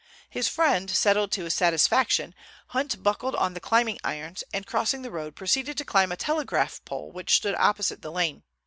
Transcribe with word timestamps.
His 0.31 0.47
friend 0.47 0.89
settled 0.89 1.31
to 1.33 1.43
his 1.43 1.53
satisfaction, 1.53 2.33
Hunt 2.69 3.03
buckled 3.03 3.35
on 3.35 3.53
the 3.53 3.59
climbing 3.59 3.99
irons, 4.03 4.43
and 4.51 4.65
crossing 4.65 5.03
the 5.03 5.11
road, 5.11 5.35
proceeded 5.35 5.77
to 5.77 5.85
climb 5.85 6.11
a 6.11 6.17
telegraph 6.17 6.83
pole 6.85 7.11
which 7.11 7.35
stood 7.35 7.53
opposite 7.59 8.01
the 8.01 8.11
lane. 8.11 8.41